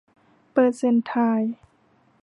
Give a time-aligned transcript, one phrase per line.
[0.51, 1.53] เปอร์เซ็นต์ไทล์